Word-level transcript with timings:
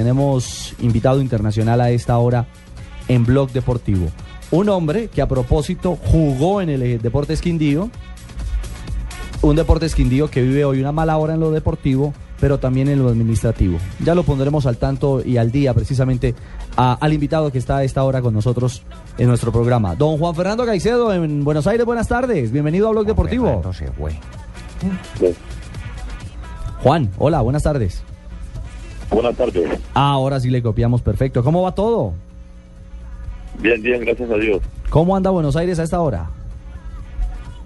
Tenemos 0.00 0.72
invitado 0.78 1.20
internacional 1.20 1.80
a 1.80 1.90
esta 1.90 2.16
hora 2.18 2.46
en 3.08 3.24
Blog 3.26 3.50
Deportivo. 3.50 4.06
Un 4.52 4.68
hombre 4.68 5.08
que 5.08 5.20
a 5.20 5.26
propósito 5.26 5.98
jugó 6.12 6.60
en 6.60 6.68
el 6.70 6.82
eh, 6.84 6.98
Deportes 7.02 7.40
Quindío. 7.40 7.90
Un 9.42 9.56
Deportes 9.56 9.96
Quindío 9.96 10.30
que 10.30 10.42
vive 10.42 10.64
hoy 10.64 10.78
una 10.78 10.92
mala 10.92 11.16
hora 11.18 11.34
en 11.34 11.40
lo 11.40 11.50
deportivo, 11.50 12.14
pero 12.38 12.60
también 12.60 12.86
en 12.88 13.02
lo 13.02 13.08
administrativo. 13.08 13.78
Ya 13.98 14.14
lo 14.14 14.22
pondremos 14.22 14.64
al 14.64 14.76
tanto 14.76 15.26
y 15.26 15.38
al 15.38 15.50
día 15.50 15.74
precisamente 15.74 16.36
a- 16.76 16.92
al 17.00 17.12
invitado 17.12 17.50
que 17.50 17.58
está 17.58 17.78
a 17.78 17.82
esta 17.82 18.04
hora 18.04 18.22
con 18.22 18.32
nosotros 18.32 18.84
en 19.18 19.26
nuestro 19.26 19.50
programa. 19.50 19.96
Don 19.96 20.18
Juan 20.18 20.36
Fernando 20.36 20.64
Caicedo 20.64 21.12
en 21.12 21.42
Buenos 21.42 21.66
Aires, 21.66 21.84
buenas 21.84 22.06
tardes. 22.06 22.52
Bienvenido 22.52 22.86
a 22.86 22.90
Blog 22.92 23.06
Deportivo. 23.06 23.46
Fernando 23.46 23.72
se 23.72 23.90
fue. 23.90 24.12
Juan, 26.80 27.10
hola, 27.18 27.40
buenas 27.40 27.64
tardes. 27.64 28.04
Buenas 29.10 29.36
tardes. 29.36 29.68
Ahora 29.94 30.38
sí 30.40 30.50
le 30.50 30.62
copiamos 30.62 31.02
perfecto. 31.02 31.42
¿Cómo 31.42 31.62
va 31.62 31.74
todo? 31.74 32.12
Bien, 33.58 33.82
bien, 33.82 34.00
gracias 34.00 34.30
a 34.30 34.36
Dios. 34.36 34.60
¿Cómo 34.88 35.16
anda 35.16 35.30
Buenos 35.30 35.56
Aires 35.56 35.78
a 35.78 35.82
esta 35.82 36.00
hora? 36.00 36.30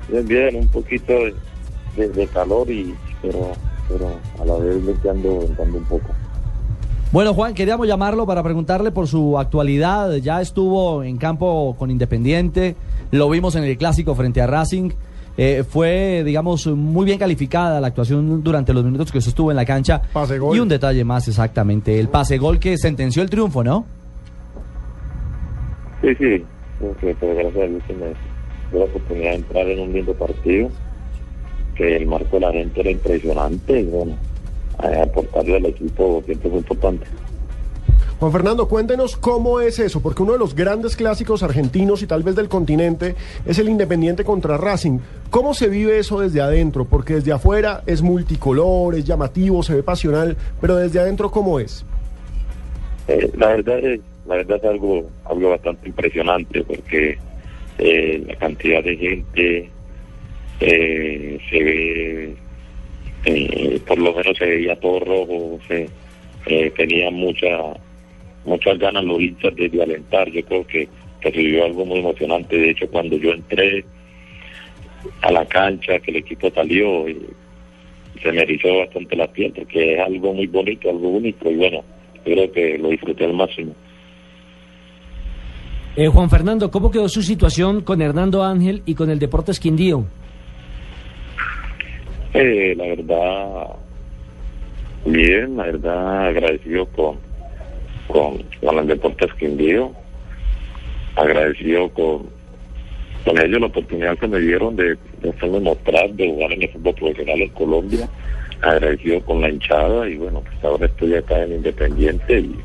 Bien, 0.08 0.26
bien, 0.26 0.56
un 0.56 0.68
poquito 0.68 1.12
de, 1.96 2.26
calor 2.32 2.70
y 2.70 2.94
pero 3.22 3.52
pero 3.88 4.18
a 4.40 4.44
la 4.44 4.56
vez 4.56 4.76
le 4.82 5.10
ando 5.10 5.40
ventando 5.40 5.78
un 5.78 5.84
poco. 5.84 6.08
Bueno, 7.12 7.32
Juan, 7.34 7.54
queríamos 7.54 7.86
llamarlo 7.86 8.26
para 8.26 8.42
preguntarle 8.42 8.90
por 8.90 9.06
su 9.06 9.38
actualidad. 9.38 10.14
Ya 10.16 10.40
estuvo 10.40 11.04
en 11.04 11.16
campo 11.16 11.76
con 11.78 11.90
Independiente, 11.90 12.76
lo 13.10 13.30
vimos 13.30 13.54
en 13.54 13.64
el 13.64 13.78
clásico 13.78 14.14
frente 14.14 14.40
a 14.40 14.46
Racing. 14.46 14.90
Eh, 15.36 15.64
fue, 15.68 16.22
digamos, 16.24 16.66
muy 16.68 17.04
bien 17.04 17.18
calificada 17.18 17.80
la 17.80 17.88
actuación 17.88 18.42
durante 18.42 18.72
los 18.72 18.84
minutos 18.84 19.10
que 19.10 19.20
se 19.20 19.30
estuvo 19.30 19.50
en 19.50 19.56
la 19.56 19.64
cancha. 19.64 20.00
Pase 20.12 20.38
gol. 20.38 20.56
Y 20.56 20.60
un 20.60 20.68
detalle 20.68 21.04
más, 21.04 21.26
exactamente, 21.26 21.98
el 21.98 22.08
pase 22.08 22.38
gol 22.38 22.58
que 22.58 22.78
sentenció 22.78 23.22
el 23.22 23.30
triunfo, 23.30 23.64
¿no? 23.64 23.84
Sí, 26.02 26.14
sí, 26.16 26.44
porque 26.80 27.14
pues, 27.18 27.34
gracias 27.36 27.64
a 27.64 27.66
Dios 27.66 27.82
que 27.86 27.94
me 27.94 28.06
dio 28.06 28.78
la 28.78 28.84
oportunidad 28.84 29.30
de 29.30 29.36
entrar 29.36 29.66
en 29.66 29.80
un 29.80 29.92
lindo 29.92 30.14
partido, 30.14 30.68
que 31.74 31.96
el 31.96 32.06
marco 32.06 32.36
de 32.36 32.40
la 32.40 32.52
gente 32.52 32.80
era 32.80 32.90
impresionante 32.90 33.80
y 33.80 33.84
bueno, 33.86 34.16
eh, 34.84 35.00
aportarle 35.02 35.56
al 35.56 35.66
equipo 35.66 36.22
siempre 36.26 36.50
fue 36.50 36.58
importante. 36.58 37.06
Juan 38.20 38.32
Fernando, 38.32 38.68
cuéntenos 38.68 39.16
cómo 39.16 39.60
es 39.60 39.78
eso, 39.78 40.00
porque 40.00 40.22
uno 40.22 40.34
de 40.34 40.38
los 40.38 40.54
grandes 40.54 40.96
clásicos 40.96 41.42
argentinos 41.42 42.02
y 42.02 42.06
tal 42.06 42.22
vez 42.22 42.36
del 42.36 42.48
continente 42.48 43.16
es 43.44 43.58
el 43.58 43.68
Independiente 43.68 44.24
contra 44.24 44.56
Racing. 44.56 45.00
¿Cómo 45.30 45.52
se 45.52 45.68
vive 45.68 45.98
eso 45.98 46.20
desde 46.20 46.40
adentro? 46.40 46.84
Porque 46.84 47.14
desde 47.14 47.32
afuera 47.32 47.82
es 47.86 48.02
multicolor, 48.02 48.94
es 48.94 49.04
llamativo, 49.04 49.62
se 49.62 49.74
ve 49.74 49.82
pasional, 49.82 50.36
pero 50.60 50.76
desde 50.76 51.00
adentro 51.00 51.30
¿cómo 51.30 51.58
es? 51.58 51.84
Eh, 53.08 53.30
la 53.36 53.48
verdad 53.48 53.78
es 53.80 54.00
la 54.26 54.36
verdad 54.36 54.56
es 54.56 54.64
algo 54.64 55.10
algo 55.24 55.50
bastante 55.50 55.88
impresionante 55.88 56.62
porque 56.62 57.18
eh, 57.78 58.24
la 58.26 58.36
cantidad 58.36 58.82
de 58.82 58.96
gente 58.96 59.70
eh, 60.60 61.38
se 61.50 61.62
ve 61.62 62.36
eh, 63.26 63.80
por 63.86 63.98
lo 63.98 64.14
menos 64.14 64.36
se 64.38 64.46
veía 64.46 64.78
todo 64.80 65.00
rojo 65.00 65.58
se 65.68 65.88
eh, 66.46 66.72
tenía 66.76 67.10
mucha 67.10 67.48
muchas 68.44 68.78
ganas 68.78 69.04
los 69.04 69.20
hinchas 69.20 69.54
de, 69.56 69.68
de 69.68 69.82
alentar 69.82 70.30
yo 70.30 70.44
creo 70.44 70.66
que, 70.66 70.88
que 71.20 71.30
se 71.30 71.38
vivió 71.38 71.64
algo 71.64 71.84
muy 71.84 71.98
emocionante 71.98 72.56
de 72.56 72.70
hecho 72.70 72.88
cuando 72.88 73.16
yo 73.16 73.32
entré 73.32 73.84
a 75.22 75.30
la 75.30 75.44
cancha 75.46 75.98
que 76.00 76.10
el 76.10 76.18
equipo 76.18 76.50
salió 76.50 77.06
eh, 77.08 77.16
se 78.22 78.32
me 78.32 78.42
erizó 78.42 78.78
bastante 78.78 79.16
la 79.16 79.26
piel 79.26 79.52
porque 79.52 79.94
es 79.94 80.00
algo 80.00 80.34
muy 80.34 80.46
bonito 80.46 80.90
algo 80.90 81.08
único 81.08 81.50
y 81.50 81.56
bueno 81.56 81.82
yo 82.24 82.34
creo 82.34 82.52
que 82.52 82.78
lo 82.78 82.88
disfruté 82.88 83.24
al 83.26 83.34
máximo. 83.34 83.74
Eh, 85.96 86.08
Juan 86.08 86.28
Fernando, 86.28 86.70
¿cómo 86.70 86.90
quedó 86.90 87.08
su 87.08 87.22
situación 87.22 87.82
con 87.82 88.02
Hernando 88.02 88.42
Ángel 88.42 88.82
y 88.84 88.94
con 88.94 89.10
el 89.10 89.18
Deportes 89.18 89.60
Quindío? 89.60 90.04
Eh, 92.32 92.74
la 92.76 92.84
verdad, 92.84 93.76
bien, 95.06 95.56
la 95.56 95.64
verdad, 95.64 96.28
agradecido 96.28 96.86
con, 96.86 97.18
con, 98.14 98.44
con 98.60 98.78
el 98.78 98.86
Deportes 98.86 99.34
Quindío, 99.34 99.90
agradecido 101.16 101.88
con, 101.88 102.28
con 103.24 103.38
ellos 103.40 103.60
la 103.60 103.66
oportunidad 103.66 104.16
que 104.16 104.28
me 104.28 104.38
dieron 104.38 104.76
de, 104.76 104.96
de 105.20 105.30
hacerme 105.30 105.58
mostrar, 105.58 106.08
de 106.10 106.28
jugar 106.28 106.52
en 106.52 106.62
el 106.62 106.68
fútbol 106.68 106.94
profesional 106.94 107.42
en 107.42 107.48
Colombia, 107.48 108.08
agradecido 108.62 109.20
con 109.22 109.40
la 109.40 109.48
hinchada 109.48 110.08
y 110.08 110.16
bueno, 110.16 110.42
pues 110.42 110.62
ahora 110.62 110.86
estoy 110.86 111.16
acá 111.16 111.42
en 111.42 111.54
Independiente 111.54 112.38
y 112.38 112.56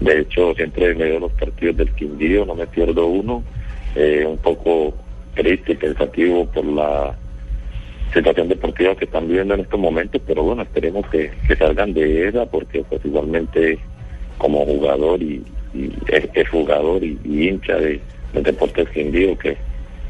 de 0.00 0.20
hecho 0.20 0.54
siempre 0.54 0.94
me 0.94 1.04
veo 1.04 1.20
los 1.20 1.32
partidos 1.32 1.78
del 1.78 1.94
Quindío, 1.94 2.44
no 2.44 2.54
me 2.54 2.66
pierdo 2.66 3.06
uno, 3.06 3.42
eh, 3.96 4.26
un 4.28 4.36
poco 4.36 4.92
triste 5.36 5.72
y 5.72 5.76
pensativo 5.76 6.44
por 6.50 6.66
la 6.66 7.16
situación 8.12 8.48
deportiva 8.48 8.94
que 8.94 9.06
están 9.06 9.26
viviendo 9.26 9.54
en 9.54 9.60
estos 9.60 9.80
momentos, 9.80 10.20
pero 10.26 10.42
bueno, 10.42 10.60
esperemos 10.60 11.06
que, 11.06 11.30
que 11.48 11.56
salgan 11.56 11.94
de 11.94 12.28
ella 12.28 12.44
porque 12.44 12.84
pues 12.84 13.02
igualmente 13.06 13.78
como 14.40 14.64
jugador 14.64 15.22
y, 15.22 15.42
y 15.74 15.92
es, 16.08 16.28
es 16.34 16.48
jugador 16.48 17.04
y, 17.04 17.16
y 17.24 17.48
hincha 17.48 17.76
de, 17.76 18.00
del 18.32 18.42
deporte 18.42 18.84
Quindío 18.86 19.38
que, 19.38 19.56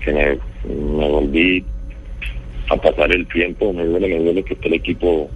que 0.03 0.13
me, 0.13 0.39
me 0.73 1.09
volví 1.09 1.65
a 2.71 2.77
pasar 2.77 3.13
el 3.15 3.27
tiempo, 3.29 3.73
me 3.73 3.85
duele, 3.85 4.09
me 4.09 4.25
duele 4.25 4.43
que 4.45 4.55
esté 4.55 4.69
el 4.69 4.75
equipo 4.75 5.29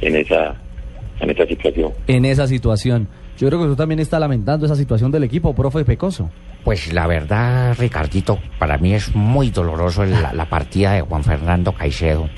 en 0.00 0.16
esa, 0.16 0.54
en 1.20 1.30
esa 1.30 1.46
situación. 1.46 1.92
En 2.06 2.24
esa 2.24 2.46
situación. 2.46 3.08
Yo 3.36 3.48
creo 3.48 3.58
que 3.60 3.66
usted 3.66 3.76
también 3.76 4.00
está 4.00 4.18
lamentando 4.18 4.64
esa 4.64 4.76
situación 4.76 5.10
del 5.10 5.24
equipo, 5.24 5.54
profe 5.54 5.84
Pecoso. 5.84 6.30
Pues 6.64 6.92
la 6.92 7.06
verdad, 7.06 7.76
Ricardito, 7.78 8.38
para 8.58 8.78
mí 8.78 8.94
es 8.94 9.14
muy 9.14 9.50
doloroso 9.50 10.04
la, 10.04 10.32
la 10.32 10.48
partida 10.48 10.92
de 10.92 11.02
Juan 11.02 11.22
Fernando 11.22 11.72
Caicedo, 11.72 12.28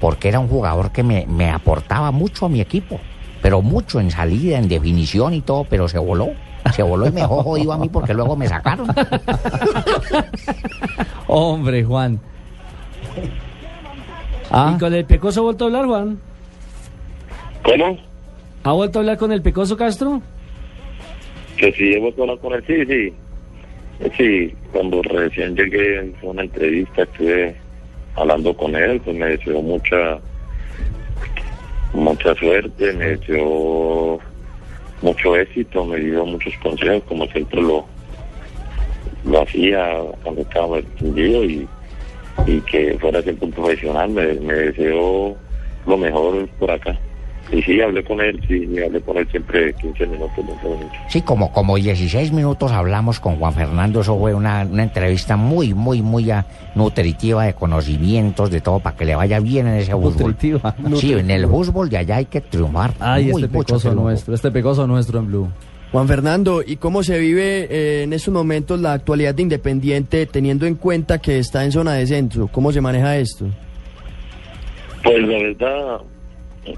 porque 0.00 0.28
era 0.28 0.38
un 0.38 0.48
jugador 0.48 0.92
que 0.92 1.02
me, 1.02 1.26
me 1.26 1.50
aportaba 1.50 2.12
mucho 2.12 2.46
a 2.46 2.48
mi 2.48 2.60
equipo, 2.60 3.00
pero 3.44 3.60
mucho 3.60 4.00
en 4.00 4.10
salida, 4.10 4.58
en 4.58 4.68
definición 4.68 5.34
y 5.34 5.42
todo, 5.42 5.64
pero 5.64 5.86
se 5.86 5.98
voló. 5.98 6.30
Se 6.74 6.82
voló 6.82 7.06
y 7.06 7.10
me 7.10 7.20
dejó 7.20 7.42
jodido 7.42 7.74
a 7.74 7.78
mí 7.78 7.90
porque 7.90 8.14
luego 8.14 8.36
me 8.36 8.48
sacaron. 8.48 8.88
Hombre, 11.26 11.84
Juan. 11.84 12.18
Ah, 14.50 14.72
¿Y 14.74 14.80
con 14.80 14.94
el 14.94 15.04
Pecoso 15.04 15.40
ha 15.40 15.42
vuelto 15.42 15.64
a 15.64 15.66
hablar, 15.66 15.84
Juan? 15.84 16.18
¿Cómo? 17.62 17.98
¿Ha 18.62 18.72
vuelto 18.72 18.98
a 18.98 19.00
hablar 19.00 19.18
con 19.18 19.30
el 19.30 19.42
Pecoso 19.42 19.76
Castro? 19.76 20.22
Que 21.58 21.70
sí, 21.72 21.92
he 21.92 22.00
vuelto 22.00 22.22
a 22.22 22.24
hablar 22.24 22.38
con 22.38 22.54
él, 22.54 22.64
sí, 22.66 22.86
sí. 22.86 24.10
Sí, 24.16 24.54
cuando 24.72 25.02
recién 25.02 25.54
llegué 25.54 25.98
en 25.98 26.14
una 26.22 26.44
entrevista 26.44 27.02
estuve 27.02 27.54
hablando 28.14 28.56
con 28.56 28.74
él, 28.74 29.02
pues 29.04 29.14
me 29.14 29.26
deseó 29.26 29.60
mucha 29.60 30.18
mucha 31.94 32.34
suerte, 32.34 32.92
me 32.92 33.16
deseó 33.16 34.18
mucho 35.02 35.36
éxito, 35.36 35.84
me 35.84 35.98
dio 35.98 36.24
muchos 36.26 36.54
consejos 36.62 37.02
como 37.04 37.26
siempre 37.26 37.60
lo 37.60 37.86
lo 39.24 39.42
hacía 39.42 40.00
cuando 40.22 40.42
estaba 40.42 40.78
entendido 40.78 41.44
y, 41.44 41.66
y 42.46 42.60
que 42.62 42.96
fuera 42.98 43.22
siempre 43.22 43.46
un 43.46 43.52
profesional, 43.52 44.10
me, 44.10 44.34
me 44.34 44.52
deseó 44.52 45.34
lo 45.86 45.96
mejor 45.96 46.46
por 46.58 46.70
acá. 46.70 46.98
Y 47.52 47.62
sí, 47.62 47.80
hablé 47.80 48.02
con 48.02 48.20
él, 48.20 48.40
sí, 48.48 48.66
hablé 48.82 49.00
con 49.00 49.16
él 49.16 49.28
siempre 49.30 49.72
15 49.74 50.06
minutos, 50.06 50.36
20 50.36 50.68
minutos. 50.68 50.98
Sí, 51.08 51.22
como, 51.22 51.52
como 51.52 51.76
16 51.76 52.32
minutos 52.32 52.72
hablamos 52.72 53.20
con 53.20 53.36
Juan 53.36 53.52
Fernando, 53.52 54.00
eso 54.00 54.18
fue 54.18 54.34
una, 54.34 54.62
una 54.64 54.82
entrevista 54.82 55.36
muy, 55.36 55.74
muy, 55.74 56.02
muy 56.02 56.30
ah, 56.30 56.46
nutritiva 56.74 57.44
de 57.44 57.54
conocimientos, 57.54 58.50
de 58.50 58.60
todo, 58.60 58.80
para 58.80 58.96
que 58.96 59.04
le 59.04 59.14
vaya 59.14 59.40
bien 59.40 59.66
en 59.66 59.74
ese 59.74 59.92
fútbol. 59.92 60.28
nutritiva. 60.28 60.74
Sí, 60.96 61.12
en 61.12 61.30
el 61.30 61.46
fútbol 61.46 61.90
de 61.90 61.98
allá 61.98 62.16
hay 62.16 62.26
que 62.26 62.40
triunfar. 62.40 62.92
Ay, 62.98 63.24
Muy, 63.24 63.42
este 63.42 63.56
mucho 63.56 63.74
Pecoso 63.74 63.94
nuestro, 63.94 64.34
este 64.34 64.50
Pecoso 64.50 64.86
nuestro 64.86 65.18
en 65.18 65.26
Blue. 65.26 65.48
Juan 65.92 66.08
Fernando, 66.08 66.60
¿y 66.66 66.74
cómo 66.76 67.04
se 67.04 67.20
vive 67.20 67.68
eh, 67.70 68.02
en 68.02 68.12
estos 68.12 68.34
momentos 68.34 68.80
la 68.80 68.94
actualidad 68.94 69.32
de 69.32 69.42
Independiente 69.42 70.26
teniendo 70.26 70.66
en 70.66 70.74
cuenta 70.74 71.20
que 71.20 71.38
está 71.38 71.64
en 71.64 71.70
zona 71.70 71.92
de 71.92 72.06
centro? 72.06 72.48
¿Cómo 72.48 72.72
se 72.72 72.80
maneja 72.80 73.16
esto? 73.16 73.46
Pues 75.04 75.20
la 75.20 75.38
verdad, 75.38 75.98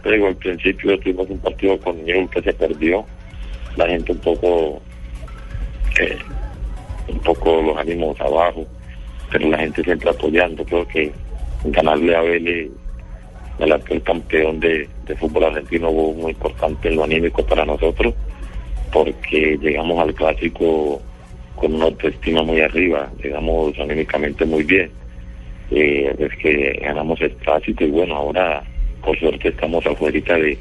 te 0.03 0.13
digo, 0.13 0.27
al 0.27 0.37
principio 0.37 0.99
tuvimos 0.99 1.29
un 1.31 1.39
partido 1.39 1.79
con 1.79 2.05
Newell 2.05 2.29
que 2.29 2.43
se 2.43 2.53
perdió. 2.53 3.05
La 3.77 3.87
gente 3.87 4.13
un 4.13 4.19
poco, 4.19 4.81
eh, 6.01 6.19
un 7.09 7.19
poco 7.21 7.63
los 7.63 7.77
ánimos 7.77 8.19
abajo, 8.21 8.67
pero 9.31 9.49
la 9.49 9.59
gente 9.59 9.83
siempre 9.83 10.11
apoyando. 10.11 10.65
Creo 10.65 10.87
que 10.89 11.13
ganarle 11.65 12.17
a 12.17 12.23
Vélez, 12.23 12.71
el 13.59 13.73
actual 13.73 14.03
campeón 14.03 14.61
de, 14.61 14.89
de 15.07 15.17
fútbol 15.17 15.45
argentino, 15.45 15.91
fue 15.91 16.15
muy 16.15 16.33
importante 16.33 16.89
en 16.89 16.97
lo 16.97 17.05
anímico 17.05 17.45
para 17.45 17.65
nosotros, 17.65 18.15
porque 18.93 19.59
llegamos 19.61 19.99
al 20.01 20.15
clásico 20.15 21.01
con 21.55 21.75
una 21.75 21.87
autoestima 21.87 22.43
muy 22.43 22.61
arriba, 22.61 23.11
llegamos 23.23 23.79
anímicamente 23.79 24.45
muy 24.45 24.63
bien 24.63 24.91
eh, 25.71 26.15
es 26.19 26.37
que 26.39 26.79
ganamos 26.83 27.21
el 27.21 27.33
clásico 27.37 27.85
y 27.85 27.91
bueno, 27.91 28.17
ahora 28.17 28.63
por 29.07 29.19
suerte 29.19 29.49
estamos 29.49 29.87
afuera 29.87 30.37
de, 30.37 30.59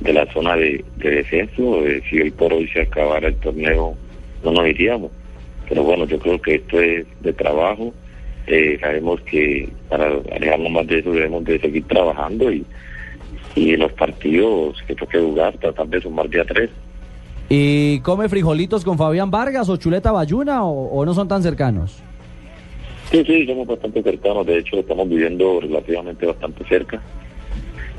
de 0.00 0.12
la 0.12 0.24
zona 0.32 0.56
de, 0.56 0.82
de 0.96 1.10
descenso. 1.10 1.84
eh, 1.84 2.00
si 2.08 2.20
hoy 2.20 2.30
por 2.30 2.52
hoy 2.52 2.68
se 2.68 2.82
acabara 2.82 3.28
el 3.28 3.34
torneo, 3.36 3.96
no 4.44 4.52
nos 4.52 4.66
iríamos. 4.68 5.10
Pero 5.68 5.82
bueno, 5.82 6.06
yo 6.06 6.18
creo 6.18 6.40
que 6.40 6.54
esto 6.54 6.80
es 6.80 7.04
de 7.20 7.32
trabajo. 7.32 7.92
Eh, 8.46 8.78
sabemos 8.80 9.20
que 9.22 9.68
para 9.88 10.06
alejarnos 10.34 10.70
más 10.70 10.86
de 10.86 11.00
eso 11.00 11.12
debemos 11.12 11.44
de 11.44 11.60
seguir 11.60 11.84
trabajando 11.86 12.52
y, 12.52 12.64
y 13.54 13.76
los 13.76 13.92
partidos 13.92 14.80
que 14.86 14.94
toque 14.94 15.18
jugar, 15.18 15.58
tratar 15.58 15.88
de 15.88 16.00
sumar 16.00 16.28
día 16.28 16.44
tres. 16.44 16.70
¿Y 17.48 17.98
come 18.00 18.28
frijolitos 18.28 18.84
con 18.84 18.96
Fabián 18.96 19.30
Vargas 19.30 19.68
o 19.68 19.76
chuleta 19.76 20.12
bayuna 20.12 20.64
o, 20.64 20.90
o 20.90 21.04
no 21.04 21.12
son 21.12 21.26
tan 21.26 21.42
cercanos? 21.42 22.00
Sí, 23.10 23.24
sí, 23.26 23.44
somos 23.46 23.66
bastante 23.66 24.00
cercanos. 24.02 24.46
De 24.46 24.58
hecho, 24.58 24.76
estamos 24.78 25.08
viviendo 25.08 25.60
relativamente 25.60 26.26
bastante 26.26 26.64
cerca. 26.68 27.02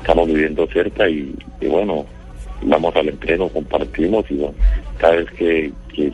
Estamos 0.02 0.26
viviendo 0.26 0.66
cerca 0.66 1.08
y, 1.08 1.32
y 1.60 1.66
bueno, 1.68 2.04
vamos 2.62 2.94
al 2.96 3.08
entreno, 3.08 3.48
compartimos 3.48 4.28
y 4.30 4.34
bueno, 4.34 4.54
cada 4.98 5.14
vez 5.14 5.30
que, 5.30 5.70
que 5.94 6.10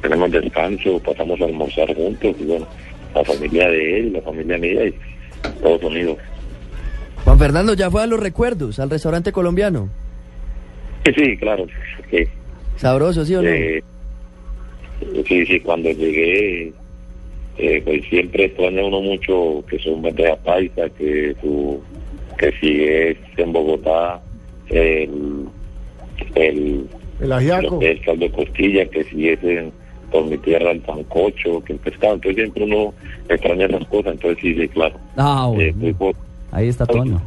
tenemos 0.00 0.30
descanso 0.30 0.98
pasamos 1.00 1.38
a 1.42 1.44
almorzar 1.44 1.94
juntos 1.94 2.34
y 2.40 2.44
bueno, 2.44 2.66
la 3.14 3.22
familia 3.24 3.68
de 3.68 4.00
él, 4.00 4.12
la 4.14 4.22
familia 4.22 4.56
mía 4.56 4.86
y 4.86 4.94
todos 5.62 5.82
unidos. 5.84 6.16
Juan 7.24 7.38
Fernando 7.38 7.74
ya 7.74 7.90
fue 7.90 8.02
a 8.02 8.06
los 8.06 8.18
recuerdos, 8.18 8.78
al 8.78 8.88
restaurante 8.88 9.32
colombiano. 9.32 9.90
Sí, 11.04 11.12
sí, 11.14 11.36
claro. 11.36 11.66
que 12.10 12.28
Sabroso, 12.76 13.26
¿sí 13.26 13.34
o 13.34 13.42
no? 13.42 13.48
Eh, 13.50 13.84
sí, 15.28 15.44
sí, 15.44 15.60
cuando 15.60 15.90
llegué, 15.90 16.72
eh, 17.58 17.82
pues 17.84 18.02
siempre 18.08 18.46
extraña 18.46 18.82
uno 18.82 19.02
mucho 19.02 19.62
que 19.68 19.78
son 19.78 20.00
bandeja 20.00 20.36
paisa, 20.36 20.88
que 20.96 21.36
su, 21.42 21.82
que 22.38 22.52
si 22.60 22.84
es 22.84 23.16
en 23.36 23.52
Bogotá, 23.52 24.20
el, 24.68 25.46
el, 26.34 26.86
El 27.20 27.28
lo 27.28 27.34
ajiaco. 27.36 27.78
que 27.78 27.92
es 27.92 28.00
caldo 28.04 28.24
de 28.26 28.32
costilla, 28.32 28.86
que 28.86 29.04
si 29.04 29.28
es 29.28 29.42
en, 29.42 29.72
por 30.10 30.26
mi 30.26 30.36
tierra 30.38 30.70
el 30.70 30.80
pancocho, 30.80 31.62
que 31.64 31.74
el 31.74 31.78
pescado, 31.78 32.14
entonces 32.14 32.36
siempre 32.36 32.64
uno 32.64 32.92
extraña 33.28 33.66
esas 33.66 33.86
cosas, 33.88 34.12
entonces 34.14 34.38
sí, 34.40 34.54
sí, 34.54 34.68
claro. 34.68 34.96
Ah, 35.16 35.48
Eh, 35.52 35.54
bueno. 35.54 35.72
muy 35.76 35.92
poco, 35.94 36.18
Ahí 36.52 36.68
está 36.68 36.86
Toño. 36.86 37.20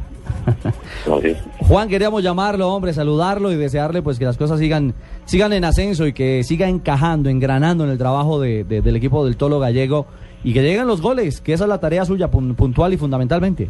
Juan, 1.60 1.88
queríamos 1.88 2.22
llamarlo, 2.22 2.68
hombre, 2.72 2.92
saludarlo 2.92 3.52
y 3.52 3.56
desearle 3.56 4.02
pues 4.02 4.18
que 4.18 4.24
las 4.24 4.36
cosas 4.36 4.58
sigan, 4.58 4.94
sigan 5.24 5.52
en 5.52 5.64
ascenso 5.64 6.06
y 6.06 6.12
que 6.12 6.42
siga 6.44 6.68
encajando, 6.68 7.28
engranando 7.28 7.84
en 7.84 7.90
el 7.90 7.98
trabajo 7.98 8.40
de- 8.40 8.64
de- 8.64 8.80
del 8.80 8.96
equipo 8.96 9.24
del 9.24 9.36
Tolo 9.36 9.58
Gallego 9.58 10.06
y 10.44 10.52
que 10.52 10.62
lleguen 10.62 10.86
los 10.86 11.00
goles, 11.02 11.40
que 11.40 11.52
esa 11.52 11.64
es 11.64 11.68
la 11.68 11.78
tarea 11.80 12.04
suya 12.04 12.30
pun- 12.30 12.54
puntual 12.54 12.92
y 12.92 12.96
fundamentalmente. 12.96 13.68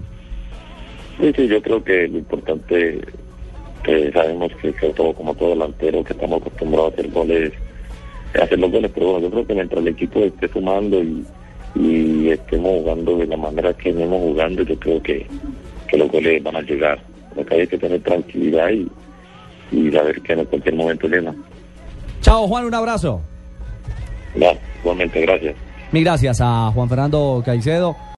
Sí, 1.21 1.33
sí, 1.37 1.49
yo 1.49 1.61
creo 1.61 1.85
que 1.85 2.09
lo 2.09 2.19
importante, 2.19 3.01
que 3.83 4.13
sabemos 4.13 4.53
que, 4.61 4.73
que 4.73 4.89
todo, 4.91 5.13
como 5.13 5.35
todo 5.35 5.51
delantero, 5.51 6.03
que 6.03 6.15
estamos 6.15 6.41
acostumbrados 6.41 6.93
a 6.93 6.95
hacer 6.95 7.11
goles, 7.11 7.53
a 8.41 8.45
hacer 8.45 8.59
los 8.59 8.71
goles, 8.71 8.91
pero 8.95 9.13
bueno, 9.13 9.27
yo 9.27 9.31
creo 9.31 9.47
que 9.47 9.55
mientras 9.55 9.81
el 9.83 9.89
equipo 9.89 10.21
esté 10.21 10.49
sumando 10.49 11.03
y, 11.03 11.27
y 11.75 12.31
estemos 12.31 12.71
jugando 12.71 13.19
de 13.19 13.27
la 13.27 13.37
manera 13.37 13.73
que 13.75 13.93
venimos 13.93 14.21
jugando, 14.21 14.63
yo 14.63 14.79
creo 14.79 15.03
que, 15.03 15.27
que 15.89 15.99
los 15.99 16.11
goles 16.11 16.43
van 16.43 16.57
a 16.57 16.63
llegar. 16.63 16.99
Lo 17.37 17.45
que 17.45 17.55
hay 17.55 17.67
que 17.67 17.79
tener 17.79 18.01
tranquilidad 18.01 18.71
y, 18.71 18.91
y 19.71 19.91
saber 19.93 20.21
que 20.23 20.33
en 20.33 20.45
cualquier 20.47 20.75
momento 20.75 21.07
llegan. 21.07 21.37
Chao, 22.23 22.49
Juan, 22.49 22.65
un 22.65 22.75
abrazo. 22.75 23.21
Ya, 24.37 24.53
igualmente, 24.81 25.21
gracias. 25.21 25.55
Mil 25.93 26.05
gracias 26.05 26.41
a 26.41 26.71
Juan 26.73 26.89
Fernando 26.89 27.43
Caicedo. 27.45 28.10